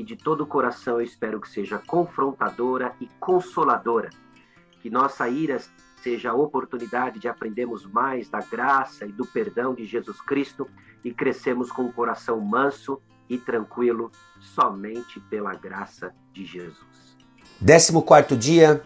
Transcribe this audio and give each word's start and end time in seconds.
que 0.00 0.04
de 0.04 0.16
todo 0.16 0.44
o 0.44 0.46
coração 0.46 0.94
eu 0.94 1.02
espero 1.02 1.38
que 1.38 1.48
seja 1.50 1.78
confrontadora 1.78 2.94
e 3.02 3.08
consoladora. 3.20 4.08
Que 4.80 4.88
nossa 4.88 5.28
ira 5.28 5.60
seja 6.02 6.30
a 6.30 6.34
oportunidade 6.34 7.18
de 7.18 7.28
aprendermos 7.28 7.84
mais 7.84 8.26
da 8.30 8.40
graça 8.40 9.04
e 9.04 9.12
do 9.12 9.26
perdão 9.26 9.74
de 9.74 9.84
Jesus 9.84 10.18
Cristo 10.22 10.66
e 11.04 11.12
crescemos 11.12 11.70
com 11.70 11.84
o 11.84 11.92
coração 11.92 12.40
manso 12.40 12.98
e 13.28 13.36
tranquilo 13.36 14.10
somente 14.40 15.20
pela 15.28 15.52
graça 15.52 16.14
de 16.32 16.46
Jesus. 16.46 16.78
14 17.62 18.36
dia 18.38 18.82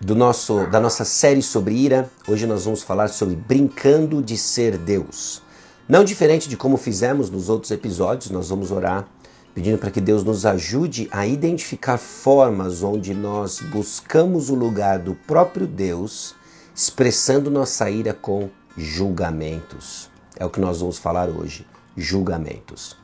do 0.00 0.14
nosso 0.14 0.66
da 0.70 0.80
nossa 0.80 1.04
série 1.04 1.42
sobre 1.42 1.74
ira. 1.74 2.10
Hoje 2.26 2.46
nós 2.46 2.64
vamos 2.64 2.82
falar 2.82 3.08
sobre 3.08 3.36
brincando 3.36 4.22
de 4.22 4.38
ser 4.38 4.78
Deus. 4.78 5.42
Não 5.86 6.02
diferente 6.02 6.48
de 6.48 6.56
como 6.56 6.78
fizemos 6.78 7.28
nos 7.28 7.50
outros 7.50 7.70
episódios, 7.70 8.30
nós 8.30 8.48
vamos 8.48 8.70
orar 8.70 9.06
pedindo 9.54 9.78
para 9.78 9.90
que 9.90 10.00
Deus 10.00 10.24
nos 10.24 10.46
ajude 10.46 11.08
a 11.10 11.26
identificar 11.26 11.98
formas 11.98 12.82
onde 12.82 13.14
nós 13.14 13.60
buscamos 13.60 14.48
o 14.48 14.54
lugar 14.54 14.98
do 14.98 15.14
próprio 15.14 15.66
Deus, 15.66 16.34
expressando 16.74 17.50
nossa 17.50 17.90
ira 17.90 18.14
com 18.14 18.48
julgamentos. 18.76 20.10
É 20.36 20.44
o 20.44 20.50
que 20.50 20.60
nós 20.60 20.80
vamos 20.80 20.98
falar 20.98 21.28
hoje, 21.28 21.66
julgamentos. 21.96 22.96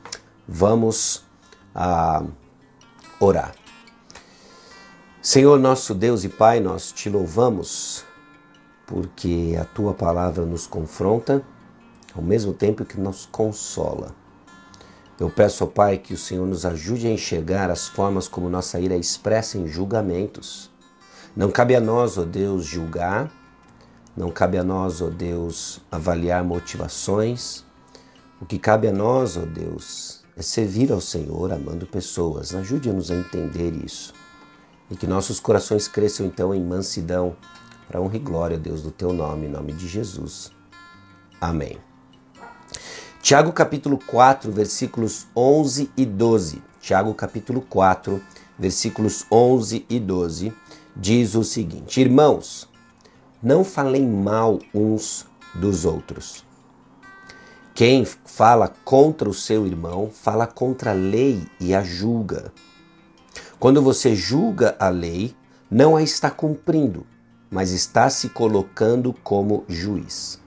Vamos 0.47 1.23
a 1.75 2.23
orar. 3.19 3.53
Senhor 5.21 5.59
nosso 5.59 5.93
Deus 5.93 6.23
e 6.23 6.29
Pai, 6.29 6.59
nós 6.59 6.91
te 6.91 7.09
louvamos 7.09 8.03
porque 8.87 9.55
a 9.59 9.65
tua 9.65 9.93
palavra 9.93 10.45
nos 10.45 10.65
confronta 10.65 11.43
ao 12.15 12.23
mesmo 12.23 12.53
tempo 12.53 12.83
que 12.83 12.99
nos 12.99 13.27
consola. 13.27 14.15
Eu 15.19 15.29
peço 15.29 15.65
ao 15.65 15.69
Pai 15.69 15.97
que 15.97 16.13
o 16.13 16.17
Senhor 16.17 16.47
nos 16.47 16.65
ajude 16.65 17.05
a 17.05 17.11
enxergar 17.11 17.69
as 17.69 17.89
formas 17.89 18.27
como 18.27 18.49
nossa 18.49 18.79
ira 18.79 18.95
é 18.95 18.97
expressa 18.97 19.57
em 19.57 19.67
julgamentos. 19.67 20.71
Não 21.35 21.51
cabe 21.51 21.75
a 21.75 21.81
nós, 21.81 22.17
ó 22.17 22.23
Deus, 22.23 22.65
julgar, 22.65 23.29
não 24.15 24.31
cabe 24.31 24.57
a 24.57 24.63
nós, 24.63 25.01
ó 25.01 25.09
Deus, 25.09 25.81
avaliar 25.91 26.43
motivações. 26.43 27.65
O 28.41 28.45
que 28.45 28.57
cabe 28.57 28.87
a 28.87 28.93
nós, 28.93 29.35
ó 29.35 29.41
Deus, 29.41 30.23
é 30.37 30.41
servir 30.41 30.89
ao 30.89 31.01
Senhor 31.01 31.51
amando 31.51 31.85
pessoas. 31.85 32.55
Ajude-nos 32.55 33.11
a 33.11 33.15
entender 33.15 33.73
isso. 33.83 34.13
E 34.89 34.95
que 34.95 35.05
nossos 35.05 35.39
corações 35.39 35.87
cresçam 35.87 36.25
então 36.25 36.55
em 36.55 36.63
mansidão, 36.63 37.35
para 37.89 37.99
honra 37.99 38.15
e 38.15 38.19
glória, 38.19 38.57
Deus, 38.57 38.81
do 38.81 38.91
teu 38.91 39.11
nome, 39.11 39.47
em 39.47 39.49
nome 39.49 39.73
de 39.73 39.87
Jesus. 39.87 40.51
Amém. 41.41 41.88
Tiago 43.29 43.53
capítulo 43.53 43.99
4, 44.07 44.51
versículos 44.51 45.27
11 45.35 45.91
e 45.95 46.03
12. 46.03 46.63
Tiago 46.81 47.13
capítulo 47.13 47.61
4, 47.61 48.19
versículos 48.57 49.23
11 49.31 49.85
e 49.87 49.99
12 49.99 50.51
diz 50.95 51.35
o 51.35 51.43
seguinte: 51.43 52.01
Irmãos, 52.01 52.67
não 53.39 53.63
falem 53.63 54.07
mal 54.07 54.57
uns 54.73 55.27
dos 55.53 55.85
outros. 55.85 56.43
Quem 57.75 58.03
fala 58.03 58.73
contra 58.83 59.29
o 59.29 59.33
seu 59.35 59.67
irmão, 59.67 60.09
fala 60.11 60.47
contra 60.47 60.89
a 60.89 60.95
lei 60.95 61.47
e 61.59 61.75
a 61.75 61.83
julga. 61.83 62.51
Quando 63.59 63.79
você 63.79 64.15
julga 64.15 64.75
a 64.79 64.89
lei, 64.89 65.35
não 65.69 65.95
a 65.95 66.01
está 66.01 66.31
cumprindo, 66.31 67.05
mas 67.47 67.69
está 67.69 68.09
se 68.09 68.29
colocando 68.29 69.13
como 69.23 69.65
juiz. 69.67 70.39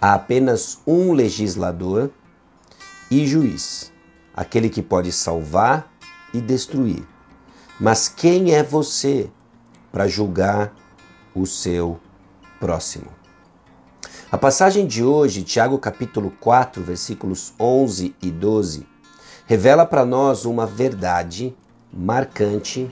Há 0.00 0.14
apenas 0.14 0.78
um 0.86 1.12
legislador 1.12 2.10
e 3.10 3.26
juiz, 3.26 3.92
aquele 4.32 4.68
que 4.68 4.80
pode 4.80 5.10
salvar 5.10 5.92
e 6.32 6.40
destruir. 6.40 7.04
Mas 7.80 8.08
quem 8.08 8.54
é 8.54 8.62
você 8.62 9.28
para 9.90 10.06
julgar 10.06 10.72
o 11.34 11.46
seu 11.46 11.98
próximo? 12.60 13.08
A 14.30 14.38
passagem 14.38 14.86
de 14.86 15.02
hoje, 15.02 15.42
Tiago 15.42 15.76
capítulo 15.78 16.30
4, 16.38 16.80
versículos 16.80 17.52
11 17.58 18.14
e 18.22 18.30
12, 18.30 18.86
revela 19.46 19.84
para 19.84 20.04
nós 20.04 20.44
uma 20.44 20.64
verdade 20.64 21.56
marcante, 21.92 22.88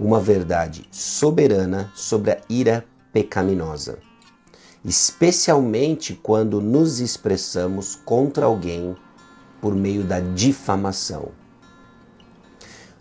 uma 0.00 0.18
verdade 0.18 0.84
soberana 0.90 1.92
sobre 1.94 2.32
a 2.32 2.40
ira 2.48 2.84
pecaminosa 3.12 4.07
especialmente 4.84 6.14
quando 6.14 6.60
nos 6.60 7.00
expressamos 7.00 7.96
contra 7.96 8.46
alguém 8.46 8.96
por 9.60 9.74
meio 9.74 10.04
da 10.04 10.20
difamação. 10.20 11.30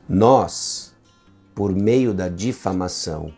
Nós, 0.10 0.94
por 1.54 1.74
meio 1.74 2.14
da 2.14 2.30
difamação, 2.30 3.34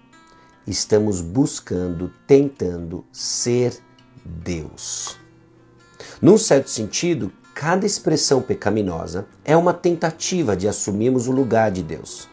estamos 0.66 1.22
buscando, 1.22 2.12
tentando 2.28 3.06
ser 3.12 3.78
Deus. 4.24 5.18
Num 6.22 6.38
certo 6.38 6.70
sentido, 6.70 7.32
cada 7.56 7.86
expressão 7.86 8.42
pecaminosa 8.42 9.28
é 9.44 9.58
uma 9.58 9.74
tentativa 9.74 10.56
de 10.56 10.68
assumirmos 10.68 11.28
o 11.28 11.32
lugar 11.32 11.72
de 11.72 11.82
Deus. 11.82 12.30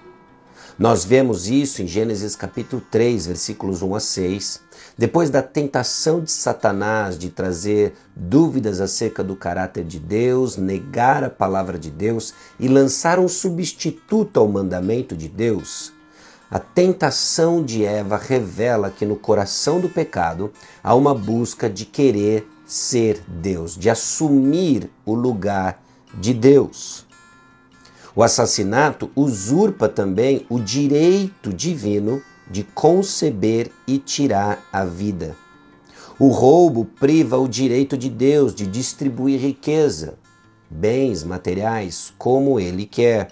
Nós 0.79 1.05
vemos 1.05 1.49
isso 1.49 1.81
em 1.81 1.87
Gênesis 1.87 2.37
capítulo 2.37 2.83
3, 2.91 3.27
versículos 3.27 3.81
1 3.81 3.95
a 3.95 4.01
6, 4.01 4.61
depois 4.99 5.29
da 5.29 5.43
tentação 5.43 6.21
de 6.21 6.31
Satanás 6.31 7.19
de 7.19 7.29
trazer 7.29 7.95
dúvidas 8.15 8.81
acerca 8.81 9.23
do 9.23 9.37
caráter 9.37 9.85
de 9.85 9.99
Deus, 9.99 10.57
negar 10.57 11.23
a 11.23 11.31
palavra 11.31 11.79
de 11.79 11.91
Deus 11.91 12.33
e 12.59 12.67
lançar 12.67 13.19
um 13.19 13.29
substituto 13.29 14.41
ao 14.41 14.49
mandamento 14.49 15.15
de 15.15 15.29
Deus, 15.29 15.93
a 16.51 16.59
tentação 16.59 17.63
de 17.63 17.85
Eva 17.85 18.17
revela 18.17 18.91
que 18.91 19.05
no 19.05 19.17
coração 19.17 19.81
do 19.81 19.89
pecado 19.89 20.53
há 20.83 20.95
uma 20.95 21.15
busca 21.15 21.69
de 21.69 21.85
querer 21.85 22.49
ser 22.65 23.21
Deus, 23.27 23.77
de 23.77 23.91
assumir 23.91 24.91
o 25.05 25.13
lugar 25.13 25.83
de 26.15 26.33
Deus. 26.33 27.05
O 28.15 28.23
assassinato 28.23 29.11
usurpa 29.15 29.89
também 29.89 30.47
o 30.49 30.59
direito 30.59 31.53
divino 31.53 32.23
de 32.51 32.63
conceber 32.63 33.71
e 33.87 33.99
tirar 33.99 34.65
a 34.73 34.85
vida. 34.85 35.37
O 36.19 36.29
roubo 36.29 36.85
priva 36.85 37.37
o 37.37 37.47
direito 37.47 37.97
de 37.97 38.09
Deus 38.09 38.55
de 38.55 38.67
distribuir 38.67 39.41
riqueza, 39.41 40.19
bens 40.71 41.23
materiais, 41.23 42.13
como 42.17 42.59
ele 42.59 42.87
quer. 42.87 43.29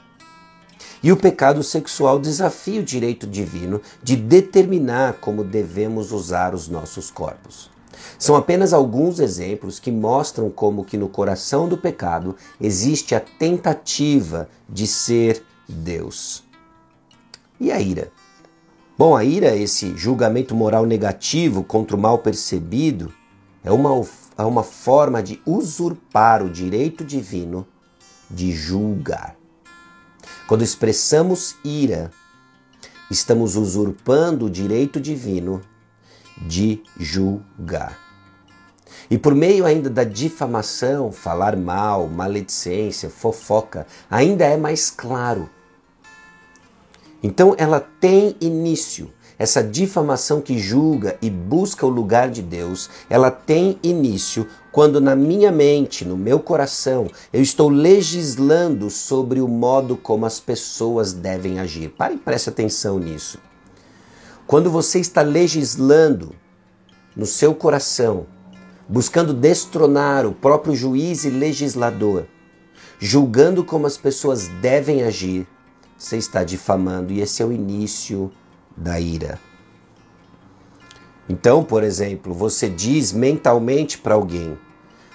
E 1.03 1.11
o 1.11 1.17
pecado 1.17 1.63
sexual 1.63 2.19
desafia 2.19 2.81
o 2.81 2.85
direito 2.85 3.27
divino 3.27 3.81
de 4.03 4.17
determinar 4.17 5.15
como 5.15 5.45
devemos 5.45 6.13
usar 6.13 6.55
os 6.55 6.69
nossos 6.69 7.11
corpos. 7.11 7.71
São 8.19 8.37
apenas 8.37 8.73
alguns 8.73 9.19
exemplos 9.19 9.79
que 9.79 9.91
mostram 9.91 10.51
como 10.51 10.85
que 10.85 10.97
no 10.97 11.09
coração 11.09 11.69
do 11.69 11.77
pecado 11.77 12.37
existe 12.61 13.15
a 13.15 13.21
tentativa 13.21 14.49
de 14.69 14.87
ser 14.87 15.43
Deus. 15.69 16.45
E 17.59 17.73
a 17.73 17.81
ira? 17.81 18.11
Bom, 18.97 19.17
a 19.17 19.25
ira, 19.25 19.57
esse 19.57 19.97
julgamento 19.97 20.55
moral 20.55 20.87
negativo 20.87 21.65
contra 21.65 21.97
o 21.97 21.99
mal 21.99 22.19
percebido, 22.19 23.13
é 23.65 23.73
uma, 23.73 24.07
é 24.39 24.45
uma 24.45 24.63
forma 24.63 25.21
de 25.21 25.43
usurpar 25.45 26.45
o 26.45 26.49
direito 26.49 27.05
divino 27.05 27.67
de 28.31 28.53
julgar. 28.53 29.35
Quando 30.47 30.63
expressamos 30.63 31.57
ira, 31.65 32.13
estamos 33.11 33.57
usurpando 33.57 34.47
o 34.47 34.51
direito 34.51 35.01
divino 35.01 35.61
de 36.47 36.81
julgar. 36.97 37.99
E 39.11 39.19
por 39.19 39.35
meio 39.35 39.67
ainda 39.67 39.91
da 39.91 40.05
difamação, 40.05 41.11
falar 41.11 41.57
mal, 41.57 42.07
maledicência, 42.07 43.11
fofoca, 43.11 43.89
ainda 44.09 44.45
é 44.45 44.57
mais 44.57 44.89
claro. 44.89 45.51
Então 47.25 47.55
ela 47.57 47.81
tem 47.81 48.37
início. 48.39 49.11
Essa 49.37 49.65
difamação 49.65 50.43
que 50.43 50.59
julga 50.59 51.17
e 51.23 51.29
busca 51.29 51.85
o 51.85 51.89
lugar 51.89 52.31
de 52.31 52.43
Deus, 52.43 52.91
ela 53.11 53.31
tem 53.33 53.81
início 53.83 54.47
quando 54.71 55.01
na 55.01 55.17
minha 55.17 55.51
mente, 55.51 56.05
no 56.05 56.17
meu 56.17 56.39
coração, 56.39 57.09
eu 57.33 57.43
estou 57.43 57.69
legislando 57.69 58.91
sobre 58.91 59.41
o 59.41 59.49
modo 59.49 59.97
como 59.97 60.27
as 60.27 60.39
pessoas 60.39 61.13
devem 61.13 61.59
agir. 61.59 61.89
Pare 61.89 62.15
e 62.15 62.19
preste 62.19 62.51
atenção 62.51 62.99
nisso. 62.99 63.39
Quando 64.47 64.71
você 64.71 65.01
está 65.01 65.23
legislando 65.23 66.33
no 67.17 67.25
seu 67.25 67.55
coração 67.55 68.27
buscando 68.89 69.33
destronar 69.33 70.27
o 70.27 70.33
próprio 70.33 70.77
juiz 70.77 71.25
e 71.25 71.31
legislador, 71.31 72.27
julgando 72.99 73.65
como 73.65 73.87
as 73.87 73.97
pessoas 73.97 74.49
devem 74.61 75.03
agir, 75.03 75.47
você 75.97 76.17
está 76.17 76.45
difamando 76.45 77.13
e 77.13 77.21
esse 77.21 77.43
é 77.43 77.47
o 77.47 77.53
início 77.53 78.31
da 78.77 78.99
ira. 78.99 79.39
Então, 81.29 81.65
por 81.65 81.83
exemplo, 81.83 82.35
você 82.35 82.69
diz 82.69 83.13
mentalmente 83.13 83.99
para 83.99 84.15
alguém: 84.15 84.59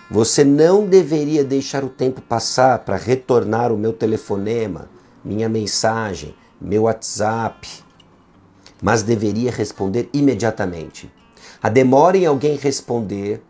você 0.10 0.44
não 0.44 0.88
deveria 0.88 1.44
deixar 1.44 1.84
o 1.84 1.90
tempo 1.90 2.22
passar 2.22 2.80
para 2.80 2.98
retornar 2.98 3.72
o 3.72 3.78
meu 3.78 3.94
telefonema, 3.94 4.90
minha 5.24 5.48
mensagem, 5.48 6.34
meu 6.60 6.84
WhatsApp, 6.84 7.68
mas 8.82 9.04
deveria 9.04 9.52
responder 9.52 10.10
imediatamente. 10.12 11.12
A 11.62 11.70
demora 11.70 12.18
em 12.18 12.26
alguém 12.26 12.56
responder 12.56 13.44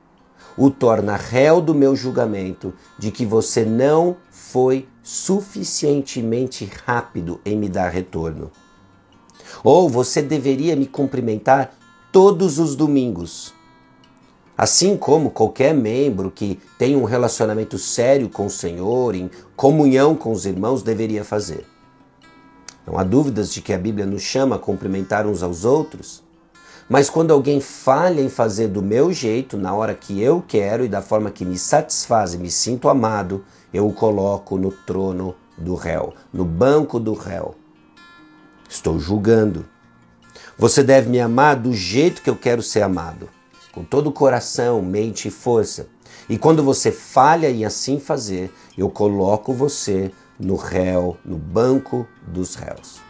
o 0.57 0.69
torna 0.69 1.15
réu 1.15 1.61
do 1.61 1.73
meu 1.73 1.95
julgamento 1.95 2.73
de 2.97 3.11
que 3.11 3.25
você 3.25 3.63
não 3.63 4.17
foi 4.51 4.87
suficientemente 5.03 6.69
rápido 6.85 7.39
em 7.45 7.55
me 7.55 7.69
dar 7.69 7.89
retorno. 7.89 8.51
Ou 9.63 9.87
você 9.87 10.23
deveria 10.23 10.75
me 10.75 10.87
cumprimentar 10.87 11.71
todos 12.11 12.57
os 12.57 12.75
domingos. 12.75 13.53
Assim 14.57 14.97
como 14.97 15.29
qualquer 15.29 15.73
membro 15.73 16.31
que 16.31 16.59
tem 16.79 16.95
um 16.95 17.03
relacionamento 17.03 17.77
sério 17.77 18.27
com 18.27 18.47
o 18.47 18.49
Senhor, 18.49 19.13
em 19.13 19.29
comunhão 19.55 20.15
com 20.15 20.31
os 20.31 20.47
irmãos, 20.47 20.81
deveria 20.81 21.23
fazer. 21.23 21.65
Não 22.87 22.97
há 22.97 23.03
dúvidas 23.03 23.53
de 23.53 23.61
que 23.61 23.71
a 23.71 23.77
Bíblia 23.77 24.05
nos 24.05 24.23
chama 24.23 24.55
a 24.55 24.59
cumprimentar 24.59 25.27
uns 25.27 25.43
aos 25.43 25.63
outros, 25.63 26.23
mas 26.89 27.07
quando 27.07 27.31
alguém 27.31 27.61
falha 27.61 28.19
em 28.19 28.29
fazer 28.29 28.67
do 28.67 28.81
meu 28.81 29.13
jeito, 29.13 29.55
na 29.55 29.75
hora 29.75 29.93
que 29.93 30.19
eu 30.19 30.43
quero 30.45 30.83
e 30.83 30.87
da 30.87 31.03
forma 31.03 31.29
que 31.29 31.45
me 31.45 31.57
satisfaz 31.57 32.33
e 32.33 32.37
me 32.39 32.49
sinto 32.49 32.89
amado, 32.89 33.45
eu 33.71 33.87
o 33.87 33.93
coloco 33.93 34.57
no 34.57 34.71
trono 34.71 35.35
do 35.55 35.75
réu, 35.75 36.15
no 36.33 36.43
banco 36.43 36.99
do 36.99 37.13
réu. 37.13 37.53
Estou 38.67 38.97
julgando. 38.97 39.65
Você 40.57 40.81
deve 40.81 41.09
me 41.09 41.19
amar 41.19 41.57
do 41.57 41.73
jeito 41.73 42.23
que 42.23 42.29
eu 42.29 42.35
quero 42.35 42.63
ser 42.63 42.81
amado, 42.81 43.29
com 43.71 43.83
todo 43.83 44.07
o 44.07 44.11
coração, 44.11 44.81
mente 44.81 45.27
e 45.27 45.31
força. 45.31 45.87
E 46.27 46.39
quando 46.39 46.63
você 46.63 46.91
falha 46.91 47.51
em 47.51 47.65
assim 47.65 47.99
fazer, 47.99 48.51
eu 48.75 48.89
coloco 48.89 49.53
você 49.53 50.11
no 50.39 50.55
réu, 50.55 51.17
no 51.23 51.37
banco 51.37 52.07
dos 52.25 52.55
réus. 52.55 53.08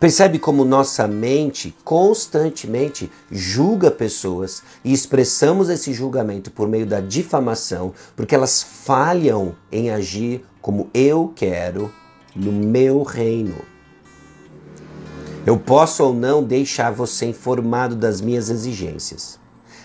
Percebe 0.00 0.38
como 0.38 0.64
nossa 0.64 1.06
mente 1.06 1.74
constantemente 1.84 3.10
julga 3.30 3.90
pessoas 3.90 4.62
e 4.84 4.92
expressamos 4.92 5.68
esse 5.68 5.92
julgamento 5.92 6.50
por 6.50 6.68
meio 6.68 6.86
da 6.86 7.00
difamação, 7.00 7.92
porque 8.16 8.34
elas 8.34 8.62
falham 8.62 9.54
em 9.70 9.90
agir 9.90 10.44
como 10.62 10.88
eu 10.94 11.32
quero 11.34 11.92
no 12.34 12.52
meu 12.52 13.02
reino. 13.02 13.56
Eu 15.46 15.58
posso 15.58 16.04
ou 16.04 16.14
não 16.14 16.42
deixar 16.42 16.92
você 16.92 17.26
informado 17.26 17.96
das 17.96 18.20
minhas 18.20 18.50
exigências, 18.50 19.38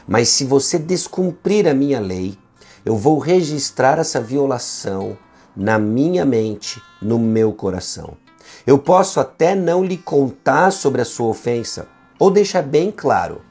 mas 0.08 0.30
se 0.30 0.44
você 0.44 0.78
descumprir 0.78 1.68
a 1.68 1.74
minha 1.74 2.00
lei, 2.00 2.38
eu 2.86 2.98
vou 2.98 3.18
registrar 3.18 3.98
essa 3.98 4.20
violação 4.20 5.18
na 5.56 5.80
minha 5.80 6.26
mente, 6.26 6.82
no 7.02 7.18
meu 7.18 7.54
coração. 7.54 8.23
Eu 8.66 8.80
posso 8.80 9.20
até 9.20 9.56
não 9.56 9.84
lhe 9.84 9.98
contar 9.98 10.72
sobre 10.72 11.02
a 11.02 11.06
sua 11.06 11.28
ofensa 11.28 11.88
ou 12.18 12.32
deixar 12.32 12.62
bem 12.62 12.92
claro, 12.92 13.42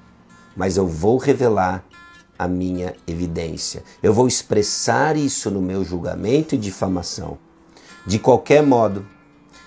mas 0.57 0.79
eu 0.79 0.87
vou 0.87 1.19
revelar 1.19 1.85
a 2.39 2.49
minha 2.49 2.95
evidência. 3.07 3.85
Eu 4.03 4.15
vou 4.15 4.27
expressar 4.27 5.15
isso 5.15 5.51
no 5.51 5.61
meu 5.61 5.85
julgamento 5.85 6.55
e 6.55 6.59
difamação. 6.59 7.37
De 8.07 8.19
qualquer 8.19 8.63
modo, 8.63 9.07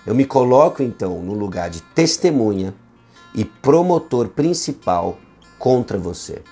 eu 0.04 0.16
me 0.16 0.24
coloco 0.24 0.82
então 0.82 1.22
no 1.22 1.32
lugar 1.32 1.70
de 1.70 1.80
testemunha 1.80 2.74
e 3.32 3.44
promotor 3.44 4.28
principal 4.28 5.16
contra 5.60 5.96
você. 5.96 6.42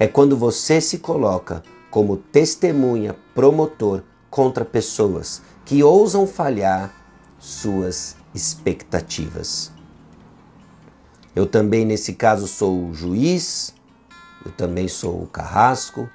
É 0.00 0.08
quando 0.08 0.36
você 0.36 0.80
se 0.80 0.98
coloca 0.98 1.62
como 1.92 2.16
testemunha, 2.16 3.14
promotor 3.34 4.02
contra 4.28 4.64
pessoas 4.64 5.42
que 5.64 5.82
ousam 5.84 6.26
falhar 6.26 6.92
suas 7.38 8.16
expectativas. 8.34 9.72
Eu 11.34 11.46
também, 11.46 11.84
nesse 11.84 12.14
caso, 12.14 12.46
sou 12.46 12.88
o 12.88 12.94
juiz, 12.94 13.74
eu 14.44 14.52
também 14.52 14.88
sou 14.88 15.22
o 15.22 15.26
carrasco, 15.26 16.08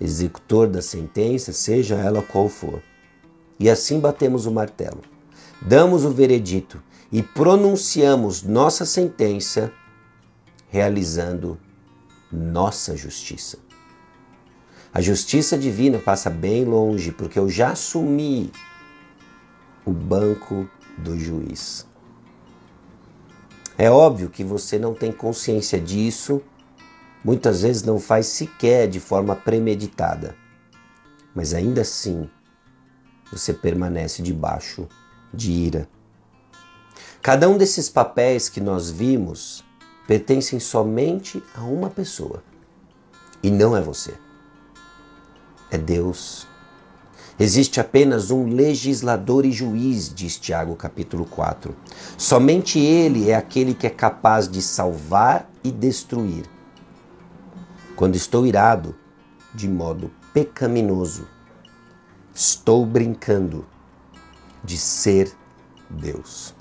executor 0.00 0.68
da 0.68 0.82
sentença, 0.82 1.52
seja 1.52 1.94
ela 1.96 2.22
qual 2.22 2.48
for. 2.48 2.82
E 3.58 3.70
assim 3.70 4.00
batemos 4.00 4.46
o 4.46 4.50
martelo, 4.50 5.00
damos 5.62 6.04
o 6.04 6.10
veredito 6.10 6.82
e 7.12 7.22
pronunciamos 7.22 8.42
nossa 8.42 8.84
sentença, 8.84 9.72
realizando 10.68 11.58
nossa 12.32 12.96
justiça. 12.96 13.58
A 14.92 15.00
justiça 15.00 15.56
divina 15.56 15.98
passa 15.98 16.28
bem 16.30 16.64
longe, 16.64 17.12
porque 17.12 17.38
eu 17.38 17.48
já 17.48 17.70
assumi 17.70 18.50
o 19.84 19.92
banco 19.92 20.68
do 20.98 21.18
juiz. 21.18 21.86
É 23.76 23.90
óbvio 23.90 24.30
que 24.30 24.44
você 24.44 24.78
não 24.78 24.94
tem 24.94 25.10
consciência 25.10 25.80
disso, 25.80 26.40
muitas 27.24 27.62
vezes 27.62 27.82
não 27.82 27.98
faz 27.98 28.26
sequer 28.26 28.88
de 28.88 29.00
forma 29.00 29.34
premeditada, 29.34 30.36
mas 31.34 31.52
ainda 31.52 31.80
assim 31.80 32.30
você 33.32 33.52
permanece 33.52 34.22
debaixo 34.22 34.88
de 35.32 35.50
ira. 35.50 35.88
Cada 37.20 37.48
um 37.48 37.56
desses 37.56 37.88
papéis 37.88 38.48
que 38.48 38.60
nós 38.60 38.90
vimos 38.90 39.64
pertencem 40.06 40.60
somente 40.60 41.42
a 41.54 41.62
uma 41.62 41.90
pessoa 41.90 42.42
e 43.42 43.50
não 43.50 43.76
é 43.76 43.80
você. 43.80 44.14
É 45.70 45.78
Deus 45.78 46.46
Existe 47.38 47.80
apenas 47.80 48.30
um 48.30 48.46
legislador 48.46 49.44
e 49.44 49.50
juiz, 49.50 50.12
diz 50.14 50.38
Tiago 50.38 50.76
capítulo 50.76 51.24
4. 51.24 51.74
Somente 52.16 52.78
ele 52.78 53.28
é 53.28 53.34
aquele 53.34 53.74
que 53.74 53.88
é 53.88 53.90
capaz 53.90 54.48
de 54.48 54.62
salvar 54.62 55.50
e 55.64 55.72
destruir. 55.72 56.44
Quando 57.96 58.14
estou 58.14 58.46
irado, 58.46 58.94
de 59.52 59.68
modo 59.68 60.12
pecaminoso, 60.32 61.26
estou 62.32 62.86
brincando 62.86 63.66
de 64.62 64.78
ser 64.78 65.32
Deus. 65.90 66.54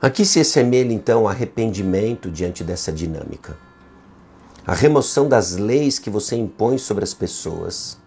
Aqui 0.00 0.24
se 0.24 0.38
assemelha 0.38 0.92
então 0.92 1.26
arrependimento 1.26 2.30
diante 2.30 2.62
dessa 2.62 2.92
dinâmica. 2.92 3.56
A 4.64 4.74
remoção 4.74 5.28
das 5.28 5.56
leis 5.56 5.98
que 5.98 6.10
você 6.10 6.36
impõe 6.36 6.78
sobre 6.78 7.02
as 7.02 7.12
pessoas 7.12 8.01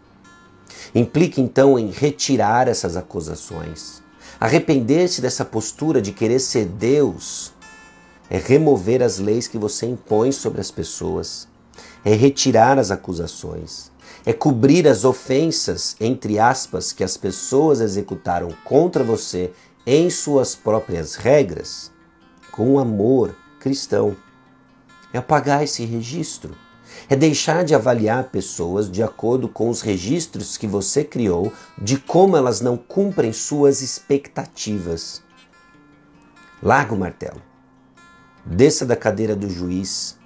Implica 0.95 1.41
então 1.41 1.77
em 1.77 1.91
retirar 1.91 2.69
essas 2.69 2.95
acusações. 2.95 4.01
Arrepender-se 4.39 5.21
dessa 5.21 5.43
postura 5.43 6.01
de 6.01 6.13
querer 6.13 6.39
ser 6.39 6.65
Deus 6.65 7.53
é 8.29 8.37
remover 8.37 9.03
as 9.03 9.19
leis 9.19 9.47
que 9.47 9.57
você 9.57 9.85
impõe 9.85 10.31
sobre 10.31 10.61
as 10.61 10.71
pessoas, 10.71 11.47
é 12.03 12.13
retirar 12.13 12.79
as 12.79 12.91
acusações, 12.91 13.91
é 14.25 14.33
cobrir 14.33 14.87
as 14.87 15.03
ofensas, 15.03 15.95
entre 15.99 16.39
aspas, 16.39 16.91
que 16.91 17.03
as 17.03 17.17
pessoas 17.17 17.81
executaram 17.81 18.49
contra 18.63 19.03
você 19.03 19.51
em 19.85 20.09
suas 20.09 20.55
próprias 20.55 21.15
regras 21.15 21.91
com 22.51 22.79
amor 22.79 23.35
cristão. 23.59 24.15
é 25.13 25.17
apagar 25.17 25.63
esse 25.63 25.83
registro. 25.85 26.55
É 27.07 27.15
deixar 27.15 27.63
de 27.63 27.75
avaliar 27.75 28.25
pessoas 28.25 28.89
de 28.89 29.03
acordo 29.03 29.47
com 29.47 29.69
os 29.69 29.81
registros 29.81 30.57
que 30.57 30.65
você 30.65 31.03
criou 31.03 31.53
de 31.77 31.97
como 31.99 32.35
elas 32.35 32.61
não 32.61 32.75
cumprem 32.77 33.31
suas 33.31 33.81
expectativas. 33.81 35.23
Larga 36.63 36.95
o 36.95 36.97
martelo. 36.97 37.41
Desça 38.43 38.85
da 38.85 38.95
cadeira 38.95 39.35
do 39.35 39.49
juiz 39.49 40.17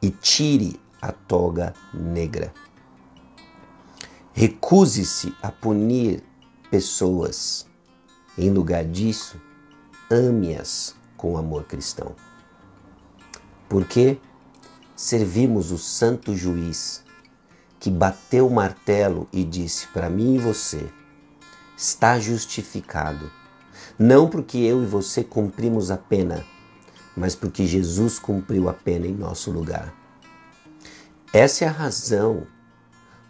e 0.00 0.10
tire 0.10 0.80
a 1.00 1.12
toga 1.12 1.74
negra. 1.92 2.52
Recuse-se 4.32 5.34
a 5.42 5.50
punir 5.50 6.22
pessoas. 6.70 7.66
Em 8.38 8.50
lugar 8.50 8.84
disso, 8.84 9.38
ame-as 10.10 10.94
com 11.18 11.36
amor 11.36 11.64
cristão. 11.64 12.16
Porque 13.68 14.18
servimos 14.94 15.72
o 15.72 15.78
santo 15.78 16.36
juiz 16.36 17.02
que 17.80 17.90
bateu 17.90 18.46
o 18.46 18.54
martelo 18.54 19.26
e 19.32 19.42
disse 19.42 19.88
para 19.88 20.08
mim 20.08 20.36
e 20.36 20.38
você: 20.38 20.88
está 21.76 22.18
justificado. 22.18 23.30
Não 23.98 24.28
porque 24.28 24.58
eu 24.58 24.82
e 24.82 24.86
você 24.86 25.24
cumprimos 25.24 25.90
a 25.90 25.96
pena, 25.96 26.44
mas 27.16 27.34
porque 27.34 27.66
Jesus 27.66 28.18
cumpriu 28.18 28.68
a 28.68 28.72
pena 28.72 29.06
em 29.06 29.14
nosso 29.14 29.50
lugar. 29.50 29.92
Essa 31.32 31.64
é 31.64 31.68
a 31.68 31.72
razão 31.72 32.46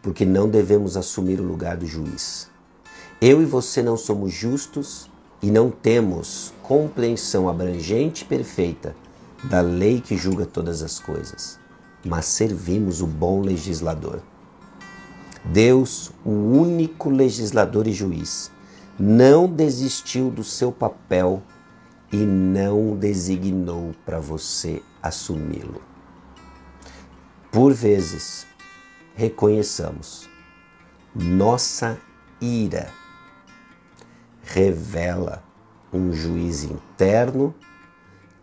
porque 0.03 0.27
não 0.27 0.49
devemos 0.49 0.97
assumir 0.97 1.41
o 1.41 1.45
lugar 1.45 1.77
do 1.77 1.87
juiz. 1.87 2.51
Eu 3.21 3.41
e 3.41 3.45
você 3.45 3.83
não 3.83 3.97
somos 3.97 4.33
justos 4.33 5.09
e 5.41 5.51
não 5.51 5.71
temos 5.71 6.53
compreensão 6.63 7.49
abrangente 7.49 8.25
e 8.25 8.27
perfeita 8.27 8.95
da 9.45 9.61
lei 9.61 10.01
que 10.01 10.17
julga 10.17 10.47
todas 10.47 10.83
as 10.83 10.99
coisas, 10.99 11.59
mas 12.05 12.27
servimos 12.27 13.01
o 13.01 13.07
bom 13.07 13.41
legislador. 13.41 14.23
Deus, 15.45 16.13
o 16.25 16.31
único 16.31 17.11
legislador 17.11 17.87
e 17.87 17.93
juiz, 17.93 18.51
não 18.99 19.49
desistiu 19.49 20.31
do 20.31 20.45
seu 20.45 20.71
papel 20.71 21.43
e 22.13 22.17
não 22.17 22.97
designou 22.97 23.95
para 24.05 24.21
você 24.21 24.83
assumi-lo. 25.03 25.83
Por 27.51 27.73
vezes, 27.73 28.47
reconheçamos, 29.15 30.29
nossa 31.15 31.99
ira 32.41 32.91
revela 34.43 35.43
um 35.93 36.13
juiz 36.13 36.65
interno 36.65 37.55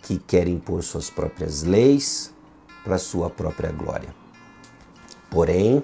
que 0.01 0.17
quer 0.17 0.47
impor 0.47 0.83
suas 0.83 1.09
próprias 1.09 1.63
leis 1.63 2.33
para 2.83 2.97
sua 2.97 3.29
própria 3.29 3.71
glória. 3.71 4.13
Porém, 5.29 5.83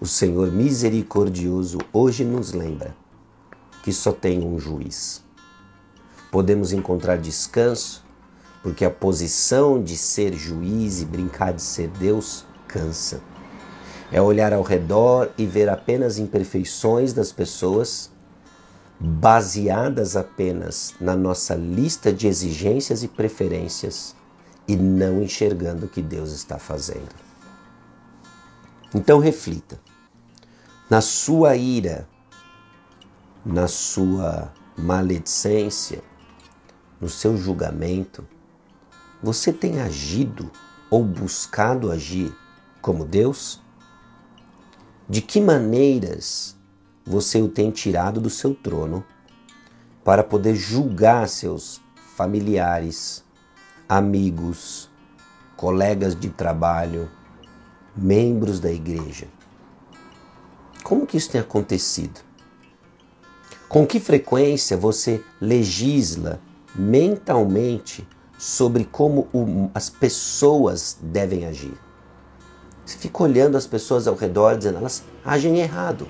o 0.00 0.06
Senhor 0.06 0.50
misericordioso 0.50 1.78
hoje 1.92 2.24
nos 2.24 2.52
lembra 2.52 2.94
que 3.82 3.92
só 3.92 4.12
tem 4.12 4.44
um 4.44 4.58
juiz. 4.58 5.22
Podemos 6.30 6.72
encontrar 6.72 7.18
descanso 7.18 8.04
porque 8.62 8.84
a 8.84 8.90
posição 8.90 9.82
de 9.82 9.96
ser 9.96 10.34
juiz 10.34 11.00
e 11.00 11.04
brincar 11.04 11.52
de 11.52 11.62
ser 11.62 11.88
Deus 11.88 12.44
cansa. 12.66 13.20
É 14.10 14.20
olhar 14.20 14.52
ao 14.52 14.62
redor 14.62 15.30
e 15.38 15.46
ver 15.46 15.68
apenas 15.68 16.18
imperfeições 16.18 17.12
das 17.12 17.30
pessoas, 17.30 18.10
baseadas 19.00 20.16
apenas 20.16 20.94
na 21.00 21.16
nossa 21.16 21.54
lista 21.54 22.12
de 22.12 22.26
exigências 22.26 23.02
e 23.02 23.08
preferências, 23.08 24.16
e 24.66 24.76
não 24.76 25.22
enxergando 25.22 25.86
o 25.86 25.88
que 25.88 26.02
Deus 26.02 26.32
está 26.32 26.58
fazendo. 26.58 27.14
Então 28.94 29.18
reflita. 29.18 29.80
Na 30.90 31.00
sua 31.00 31.56
ira, 31.56 32.08
na 33.44 33.68
sua 33.68 34.52
maledicência, 34.76 36.02
no 37.00 37.08
seu 37.08 37.36
julgamento, 37.36 38.26
você 39.22 39.52
tem 39.52 39.80
agido 39.80 40.50
ou 40.90 41.04
buscado 41.04 41.90
agir 41.90 42.34
como 42.80 43.04
Deus? 43.04 43.60
De 45.08 45.20
que 45.20 45.40
maneiras 45.40 46.57
você 47.08 47.40
o 47.40 47.48
tem 47.48 47.70
tirado 47.70 48.20
do 48.20 48.28
seu 48.28 48.54
trono 48.54 49.02
para 50.04 50.22
poder 50.22 50.54
julgar 50.54 51.26
seus 51.26 51.80
familiares, 52.16 53.24
amigos, 53.88 54.90
colegas 55.56 56.14
de 56.14 56.28
trabalho, 56.28 57.10
membros 57.96 58.60
da 58.60 58.70
igreja? 58.70 59.26
Como 60.84 61.06
que 61.06 61.16
isso 61.16 61.30
tem 61.30 61.40
acontecido? 61.40 62.20
Com 63.68 63.86
que 63.86 63.98
frequência 63.98 64.76
você 64.76 65.24
legisla 65.40 66.40
mentalmente 66.74 68.06
sobre 68.38 68.84
como 68.84 69.28
o, 69.32 69.70
as 69.74 69.88
pessoas 69.88 70.98
devem 71.02 71.46
agir. 71.46 71.74
Você 72.84 72.96
fica 72.98 73.22
olhando 73.22 73.56
as 73.56 73.66
pessoas 73.66 74.06
ao 74.06 74.14
redor 74.14 74.56
dizendo 74.56 74.78
elas 74.78 75.02
agem 75.24 75.58
errado. 75.58 76.06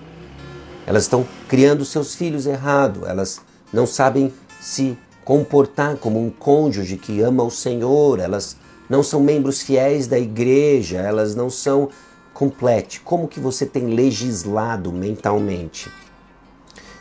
Elas 0.89 1.03
estão 1.03 1.29
criando 1.47 1.85
seus 1.85 2.15
filhos 2.15 2.47
errado. 2.47 3.05
Elas 3.07 3.43
não 3.71 3.87
sabem 3.87 4.33
se 4.59 4.97
comportar 5.23 5.99
como 5.99 6.19
um 6.19 6.31
cônjuge 6.31 6.97
que 6.97 7.21
ama 7.21 7.43
o 7.43 7.51
Senhor. 7.51 8.19
Elas 8.19 8.57
não 8.89 9.03
são 9.03 9.21
membros 9.21 9.61
fiéis 9.61 10.07
da 10.07 10.19
igreja. 10.19 10.97
Elas 10.97 11.35
não 11.35 11.51
são 11.51 11.91
complete. 12.33 13.01
Como 13.01 13.29
que 13.29 13.39
você 13.39 13.67
tem 13.67 13.89
legislado 13.89 14.91
mentalmente? 14.91 15.93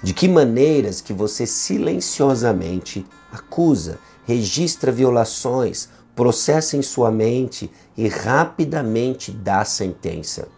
De 0.03 0.13
que 0.13 0.27
maneiras 0.27 0.99
que 0.99 1.13
você 1.13 1.47
silenciosamente 1.47 3.05
acusa 3.31 3.99
registra 4.25 4.91
violações, 4.91 5.87
processa 6.13 6.75
em 6.75 6.81
sua 6.81 7.09
mente 7.09 7.71
e 7.95 8.09
rapidamente 8.09 9.31
dá 9.31 9.63
sentença. 9.63 10.49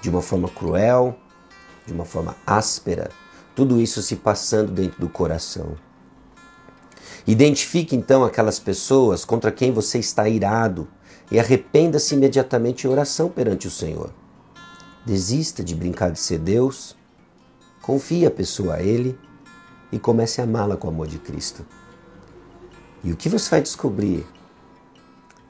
De 0.00 0.08
uma 0.08 0.22
forma 0.22 0.48
cruel, 0.48 1.14
de 1.86 1.92
uma 1.92 2.04
forma 2.04 2.36
áspera, 2.46 3.10
tudo 3.54 3.80
isso 3.80 4.02
se 4.02 4.16
passando 4.16 4.72
dentro 4.72 5.00
do 5.00 5.08
coração. 5.08 5.76
Identifique 7.26 7.94
então 7.94 8.24
aquelas 8.24 8.58
pessoas 8.58 9.24
contra 9.24 9.52
quem 9.52 9.72
você 9.72 9.98
está 9.98 10.28
irado 10.28 10.88
e 11.30 11.38
arrependa-se 11.38 12.14
imediatamente 12.14 12.86
em 12.86 12.90
oração 12.90 13.28
perante 13.28 13.68
o 13.68 13.70
Senhor. 13.70 14.12
Desista 15.04 15.62
de 15.62 15.74
brincar 15.74 16.10
de 16.10 16.18
ser 16.18 16.38
Deus, 16.38 16.96
confie 17.82 18.26
a 18.26 18.30
pessoa 18.30 18.76
a 18.76 18.82
Ele 18.82 19.18
e 19.92 19.98
comece 19.98 20.40
a 20.40 20.44
amá-la 20.44 20.76
com 20.76 20.88
o 20.88 20.90
amor 20.90 21.06
de 21.06 21.18
Cristo. 21.18 21.64
E 23.02 23.12
o 23.12 23.16
que 23.16 23.28
você 23.28 23.48
vai 23.50 23.62
descobrir 23.62 24.26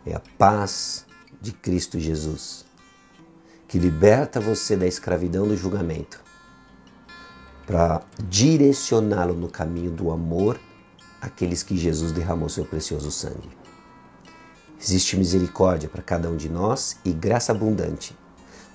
é 0.07 0.15
a 0.15 0.23
paz 0.39 1.07
de 1.41 1.53
Cristo 1.53 1.99
Jesus, 1.99 2.65
que 3.71 3.79
liberta 3.79 4.41
você 4.41 4.77
da 4.77 4.85
escravidão 4.85 5.47
do 5.47 5.57
julgamento, 5.57 6.21
para 7.65 8.03
direcioná-lo 8.19 9.33
no 9.33 9.49
caminho 9.49 9.93
do 9.93 10.11
amor 10.11 10.59
àqueles 11.21 11.62
que 11.62 11.77
Jesus 11.77 12.11
derramou 12.11 12.49
seu 12.49 12.65
precioso 12.65 13.12
sangue. 13.12 13.49
Existe 14.77 15.17
misericórdia 15.17 15.89
para 15.89 16.03
cada 16.03 16.29
um 16.29 16.37
de 16.37 16.49
nós 16.49 16.99
e 17.05 17.12
graça 17.12 17.53
abundante 17.53 18.19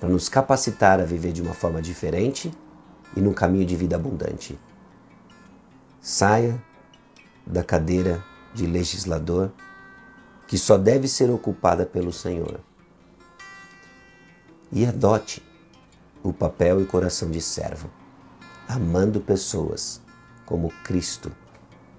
para 0.00 0.08
nos 0.08 0.30
capacitar 0.30 0.98
a 0.98 1.04
viver 1.04 1.32
de 1.32 1.42
uma 1.42 1.52
forma 1.52 1.82
diferente 1.82 2.50
e 3.14 3.20
num 3.20 3.34
caminho 3.34 3.66
de 3.66 3.76
vida 3.76 3.96
abundante. 3.96 4.58
Saia 6.00 6.58
da 7.46 7.62
cadeira 7.62 8.24
de 8.54 8.66
legislador 8.66 9.52
que 10.48 10.56
só 10.56 10.78
deve 10.78 11.06
ser 11.06 11.30
ocupada 11.30 11.84
pelo 11.84 12.14
Senhor. 12.14 12.60
E 14.72 14.84
adote 14.84 15.42
o 16.22 16.32
papel 16.32 16.82
e 16.82 16.86
coração 16.86 17.30
de 17.30 17.40
servo, 17.40 17.88
amando 18.68 19.20
pessoas 19.20 20.00
como 20.44 20.72
Cristo 20.82 21.30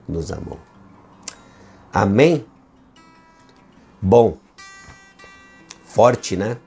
nos 0.07 0.31
amou. 0.31 0.59
Amém? 1.93 2.45
Bom, 4.01 4.37
forte, 5.83 6.35
né? 6.35 6.57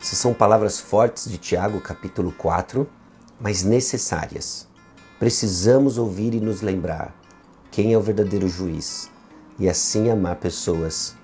Essas 0.00 0.18
são 0.18 0.32
palavras 0.32 0.80
fortes 0.80 1.30
de 1.30 1.38
Tiago, 1.38 1.80
capítulo 1.80 2.32
4, 2.32 2.88
mas 3.40 3.62
necessárias. 3.62 4.66
Precisamos 5.18 5.98
ouvir 5.98 6.34
e 6.34 6.40
nos 6.40 6.62
lembrar 6.62 7.14
quem 7.70 7.92
é 7.92 7.98
o 7.98 8.02
verdadeiro 8.02 8.48
juiz 8.48 9.10
e 9.58 9.68
assim 9.68 10.10
amar 10.10 10.36
pessoas 10.36 11.14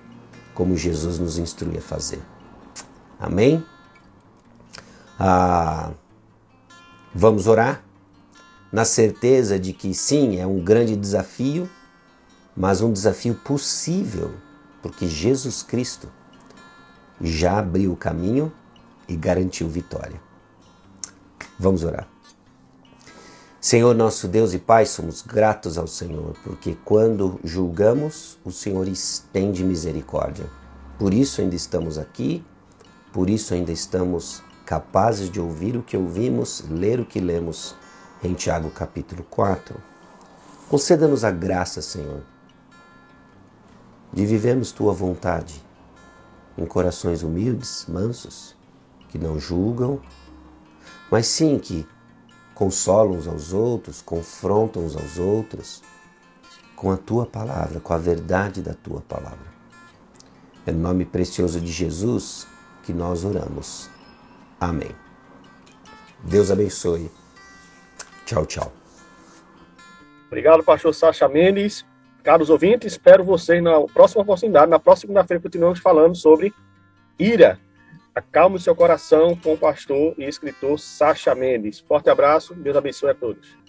como 0.53 0.77
Jesus 0.77 1.17
nos 1.19 1.37
instrui 1.37 1.77
a 1.77 1.81
fazer. 1.81 2.34
Amém? 3.19 3.63
Ah, 5.19 5.91
vamos 7.13 7.47
orar 7.47 7.83
na 8.71 8.83
certeza 8.83 9.57
de 9.57 9.71
que 9.73 9.93
sim, 9.93 10.39
é 10.39 10.45
um 10.45 10.63
grande 10.63 10.95
desafio, 10.95 11.69
mas 12.55 12.81
um 12.81 12.91
desafio 12.91 13.35
possível 13.35 14.31
porque 14.85 15.07
Jesus 15.07 15.63
Cristo 15.63 16.07
já 17.19 17.57
abriu 17.57 17.91
o 17.91 17.97
caminho 17.97 18.53
e 19.07 19.15
garantiu 19.15 19.67
vitória. 19.67 20.21
Vamos 21.57 21.83
orar. 21.83 22.07
Senhor 23.59 23.95
nosso 23.95 24.27
Deus 24.27 24.53
e 24.53 24.59
Pai, 24.59 24.85
somos 24.85 25.23
gratos 25.23 25.79
ao 25.79 25.87
Senhor, 25.87 26.35
porque 26.43 26.77
quando 26.85 27.39
julgamos, 27.43 28.37
o 28.45 28.51
Senhor 28.51 28.87
estende 28.87 29.63
misericórdia. 29.63 30.45
Por 30.99 31.15
isso 31.15 31.41
ainda 31.41 31.55
estamos 31.55 31.97
aqui, 31.97 32.45
por 33.15 33.29
isso 33.29 33.53
ainda 33.53 33.71
estamos 33.71 34.43
capazes 34.65 35.29
de 35.29 35.39
ouvir 35.39 35.77
o 35.77 35.81
que 35.81 35.95
ouvimos, 35.95 36.65
ler 36.69 36.99
o 36.99 37.05
que 37.05 37.21
lemos 37.21 37.73
em 38.21 38.33
Tiago 38.33 38.69
capítulo 38.69 39.25
4. 39.29 39.73
Conceda-nos 40.69 41.23
a 41.23 41.31
graça, 41.31 41.81
Senhor, 41.81 42.23
de 44.11 44.25
vivermos 44.25 44.73
tua 44.73 44.91
vontade 44.91 45.63
em 46.57 46.65
corações 46.65 47.23
humildes, 47.23 47.85
mansos, 47.87 48.53
que 49.07 49.17
não 49.17 49.39
julgam, 49.39 50.01
mas 51.09 51.25
sim 51.25 51.57
que 51.57 51.87
consolam 52.53 53.17
uns 53.17 53.29
aos 53.29 53.53
outros, 53.53 54.01
confrontam 54.01 54.83
uns 54.83 54.97
aos 54.97 55.17
outros 55.17 55.81
com 56.75 56.91
a 56.91 56.97
tua 56.97 57.25
palavra, 57.25 57.79
com 57.79 57.93
a 57.93 57.97
verdade 57.97 58.61
da 58.61 58.73
tua 58.73 58.99
palavra. 58.99 59.55
É 60.65 60.71
no 60.73 60.79
nome 60.79 61.05
precioso 61.05 61.61
de 61.61 61.71
Jesus 61.71 62.53
que 62.85 62.93
nós 62.93 63.25
oramos. 63.25 63.89
Amém. 64.59 64.91
Deus 66.23 66.51
abençoe. 66.51 67.11
Tchau, 68.25 68.45
tchau. 68.45 68.71
Obrigado, 70.27 70.63
pastor 70.63 70.93
Sacha 70.93 71.27
Mendes. 71.27 71.85
Caros 72.23 72.49
ouvintes, 72.49 72.93
espero 72.93 73.23
vocês 73.23 73.61
na 73.61 73.81
próxima 73.81 74.23
oportunidade. 74.23 74.69
Na 74.69 74.79
próxima 74.79 75.07
segunda-feira 75.07 75.41
continuamos 75.41 75.79
falando 75.79 76.15
sobre 76.15 76.53
ira. 77.19 77.59
Acalme 78.13 78.55
o 78.55 78.59
seu 78.59 78.75
coração 78.75 79.35
com 79.35 79.53
o 79.53 79.57
pastor 79.57 80.15
e 80.17 80.23
escritor 80.23 80.79
Sacha 80.79 81.35
Mendes. 81.35 81.79
Forte 81.79 82.09
abraço, 82.09 82.55
Deus 82.55 82.75
abençoe 82.75 83.11
a 83.11 83.15
todos. 83.15 83.64